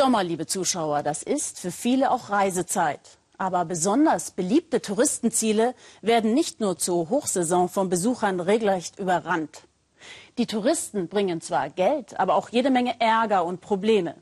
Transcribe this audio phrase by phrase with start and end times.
[0.00, 3.18] Sommer, liebe Zuschauer, das ist für viele auch Reisezeit.
[3.36, 9.64] Aber besonders beliebte Touristenziele werden nicht nur zur Hochsaison von Besuchern regelrecht überrannt.
[10.38, 14.14] Die Touristen bringen zwar Geld, aber auch jede Menge Ärger und Probleme.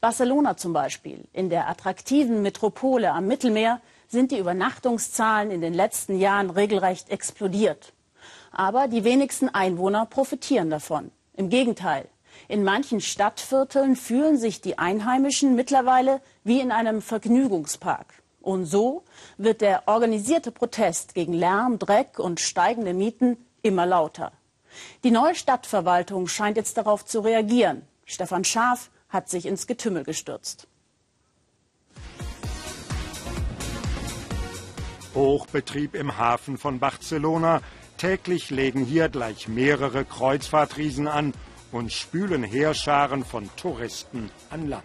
[0.00, 1.28] Barcelona zum Beispiel.
[1.32, 7.92] In der attraktiven Metropole am Mittelmeer sind die Übernachtungszahlen in den letzten Jahren regelrecht explodiert.
[8.50, 11.12] Aber die wenigsten Einwohner profitieren davon.
[11.34, 12.08] Im Gegenteil.
[12.48, 18.22] In manchen Stadtvierteln fühlen sich die Einheimischen mittlerweile wie in einem Vergnügungspark.
[18.40, 19.04] Und so
[19.38, 24.32] wird der organisierte Protest gegen Lärm, Dreck und steigende Mieten immer lauter.
[25.02, 27.82] Die neue Stadtverwaltung scheint jetzt darauf zu reagieren.
[28.04, 30.66] Stefan Schaaf hat sich ins Getümmel gestürzt.
[35.14, 37.62] Hochbetrieb im Hafen von Barcelona.
[37.96, 41.32] Täglich legen hier gleich mehrere Kreuzfahrtriesen an
[41.74, 44.84] und spülen Heerscharen von Touristen an Land.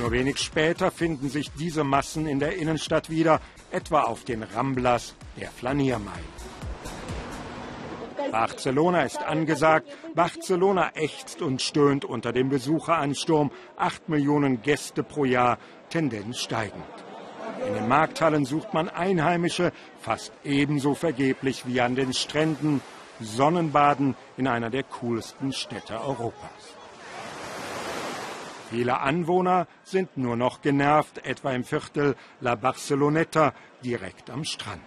[0.00, 5.14] Nur wenig später finden sich diese Massen in der Innenstadt wieder, etwa auf den Ramblas
[5.38, 6.24] der Flaniermeile.
[8.32, 9.88] Barcelona ist angesagt.
[10.16, 13.52] Barcelona ächzt und stöhnt unter dem Besucheransturm.
[13.76, 15.58] Acht Millionen Gäste pro Jahr,
[15.90, 16.84] Tendenz steigend.
[17.68, 22.80] In den Markthallen sucht man Einheimische, fast ebenso vergeblich wie an den Stränden.
[23.20, 26.76] Sonnenbaden in einer der coolsten Städte Europas.
[28.70, 34.80] Viele Anwohner sind nur noch genervt, etwa im Viertel La Barceloneta direkt am Strand.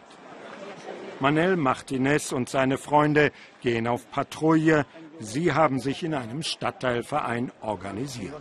[1.19, 4.85] Manel Martinez und seine Freunde gehen auf Patrouille.
[5.19, 8.33] Sie haben sich in einem Stadtteilverein organisiert.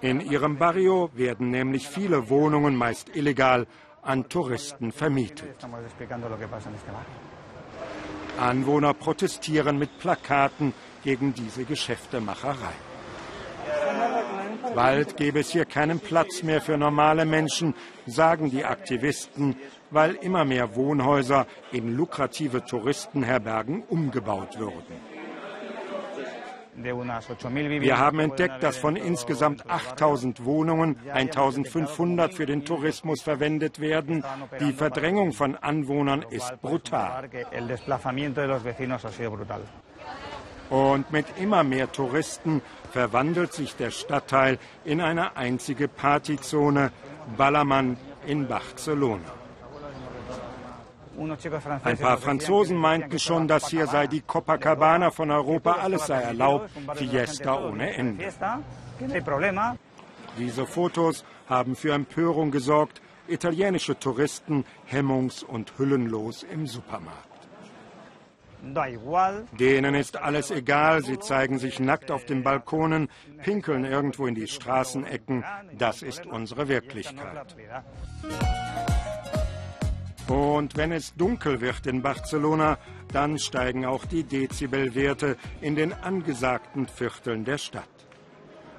[0.00, 3.66] In ihrem Barrio werden nämlich viele Wohnungen, meist illegal,
[4.02, 5.56] an Touristen vermietet.
[8.38, 10.72] Anwohner protestieren mit Plakaten
[11.04, 12.74] gegen diese Geschäftemacherei.
[14.74, 17.74] Bald gäbe es hier keinen Platz mehr für normale Menschen,
[18.06, 19.56] sagen die Aktivisten,
[19.90, 25.15] weil immer mehr Wohnhäuser in lukrative Touristenherbergen umgebaut würden.
[26.76, 34.24] Wir haben entdeckt, dass von insgesamt 8000 Wohnungen 1500 für den Tourismus verwendet werden.
[34.60, 37.28] Die Verdrängung von Anwohnern ist brutal.
[40.68, 42.60] Und mit immer mehr Touristen
[42.90, 46.90] verwandelt sich der Stadtteil in eine einzige Partyzone,
[47.36, 49.45] Ballermann in Barcelona.
[51.84, 56.70] Ein paar Franzosen meinten schon, dass hier sei die Copacabana von Europa, alles sei erlaubt,
[56.94, 58.28] Fiesta ohne Ende.
[60.38, 67.36] Diese Fotos haben für Empörung gesorgt, italienische Touristen hemmungs- und hüllenlos im Supermarkt.
[69.58, 73.08] Denen ist alles egal, sie zeigen sich nackt auf den Balkonen,
[73.42, 75.44] pinkeln irgendwo in die Straßenecken,
[75.78, 77.56] das ist unsere Wirklichkeit.
[80.28, 82.78] Und wenn es dunkel wird in Barcelona,
[83.12, 87.84] dann steigen auch die Dezibelwerte in den angesagten Vierteln der Stadt.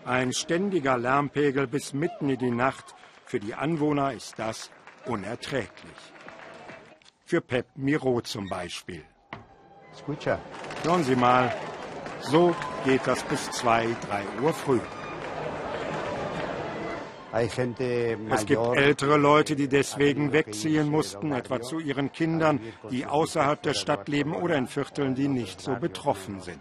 [0.03, 2.95] Ein ständiger Lärmpegel bis mitten in die Nacht.
[3.25, 4.71] Für die Anwohner ist das
[5.05, 5.97] unerträglich.
[7.25, 9.03] Für Pep Miro zum Beispiel.
[10.83, 11.53] Hören Sie mal,
[12.21, 14.79] so geht das bis 2, 3 Uhr früh.
[18.29, 22.59] Es gibt ältere Leute, die deswegen wegziehen mussten, etwa zu ihren Kindern,
[22.89, 26.59] die außerhalb der Stadt leben oder in Vierteln, die nicht so betroffen sind.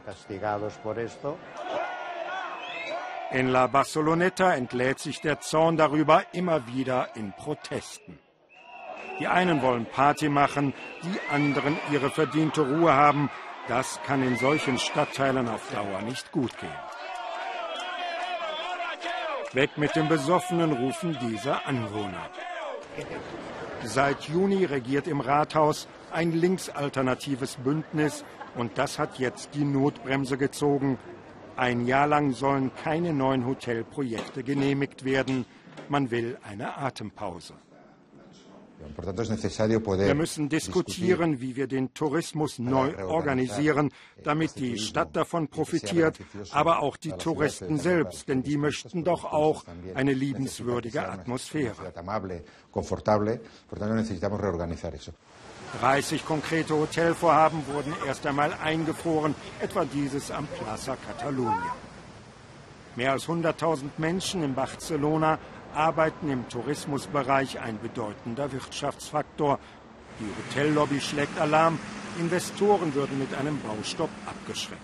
[3.32, 8.18] In La Barceloneta entlädt sich der Zorn darüber immer wieder in Protesten.
[9.18, 13.30] Die einen wollen Party machen, die anderen ihre verdiente Ruhe haben.
[13.66, 16.70] Das kann in solchen Stadtteilen auf Dauer nicht gut gehen.
[19.56, 22.28] Weg mit dem besoffenen Rufen dieser Anwohner.
[23.84, 28.22] Seit Juni regiert im Rathaus ein linksalternatives Bündnis
[28.54, 30.98] und das hat jetzt die Notbremse gezogen.
[31.56, 35.46] Ein Jahr lang sollen keine neuen Hotelprojekte genehmigt werden.
[35.88, 37.54] Man will eine Atempause.
[38.78, 43.92] Wir müssen diskutieren, wie wir den Tourismus neu organisieren,
[44.22, 46.18] damit die Stadt davon profitiert,
[46.50, 49.64] aber auch die Touristen selbst, denn die möchten doch auch
[49.94, 51.92] eine liebenswürdige Atmosphäre.
[55.80, 61.74] 30 konkrete Hotelvorhaben wurden erst einmal eingefroren, etwa dieses am Plaza Catalunya.
[62.94, 65.38] Mehr als 100.000 Menschen in Barcelona
[65.76, 69.58] Arbeiten im Tourismusbereich ein bedeutender Wirtschaftsfaktor.
[70.18, 71.78] Die Hotellobby schlägt Alarm.
[72.18, 74.80] Investoren würden mit einem Baustopp abgeschreckt.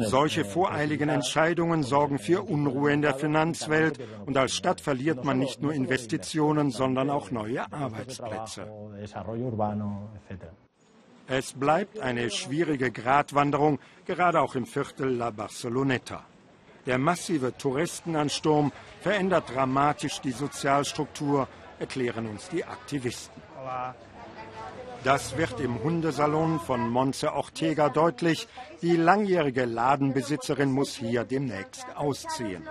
[0.00, 5.62] Solche voreiligen Entscheidungen sorgen für Unruhe in der Finanzwelt und als Stadt verliert man nicht
[5.62, 8.66] nur Investitionen, sondern auch neue Arbeitsplätze.
[11.28, 16.24] Es bleibt eine schwierige Gratwanderung, gerade auch im Viertel La Barceloneta.
[16.86, 21.48] Der massive Touristenansturm verändert dramatisch die Sozialstruktur,
[21.78, 23.42] erklären uns die Aktivisten.
[25.02, 28.46] Das wird im Hundesalon von Monse Ortega deutlich.
[28.82, 32.68] Die langjährige Ladenbesitzerin muss hier demnächst ausziehen.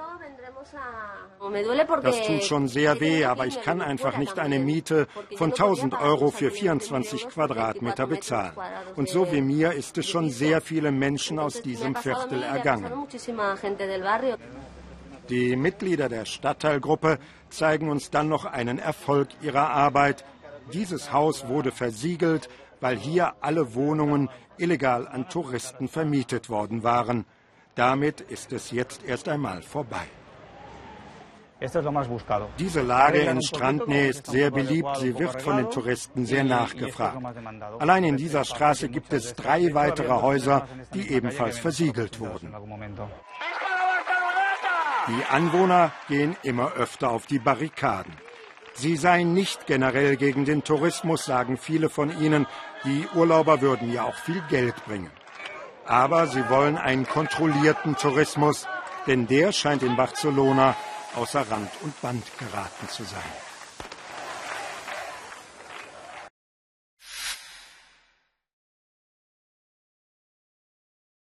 [2.01, 6.31] Das tut schon sehr weh, aber ich kann einfach nicht eine Miete von 1000 Euro
[6.31, 8.53] für 24 Quadratmeter bezahlen.
[8.95, 12.91] Und so wie mir ist es schon sehr viele Menschen aus diesem Viertel ergangen.
[15.29, 17.19] Die Mitglieder der Stadtteilgruppe
[17.49, 20.25] zeigen uns dann noch einen Erfolg ihrer Arbeit.
[20.73, 22.49] Dieses Haus wurde versiegelt,
[22.79, 27.25] weil hier alle Wohnungen illegal an Touristen vermietet worden waren.
[27.75, 30.07] Damit ist es jetzt erst einmal vorbei.
[32.57, 34.95] Diese Lage in Strandnähe ist sehr beliebt.
[34.97, 37.17] Sie wird von den Touristen sehr nachgefragt.
[37.79, 42.53] Allein in dieser Straße gibt es drei weitere Häuser, die ebenfalls versiegelt wurden.
[45.07, 48.13] Die Anwohner gehen immer öfter auf die Barrikaden.
[48.73, 52.47] Sie seien nicht generell gegen den Tourismus, sagen viele von ihnen.
[52.85, 55.11] Die Urlauber würden ja auch viel Geld bringen.
[55.85, 58.67] Aber sie wollen einen kontrollierten Tourismus,
[59.07, 60.75] denn der scheint in Barcelona
[61.15, 63.58] außer Rand und Band geraten zu sein.